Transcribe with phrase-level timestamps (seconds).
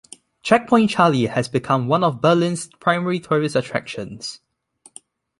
[0.41, 4.39] Checkpoint Charlie has become one of Berlin's primary tourist attractions.